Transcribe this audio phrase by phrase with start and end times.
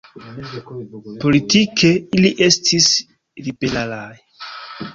[1.25, 2.89] Politike, ili estis
[3.49, 4.13] liberalaj.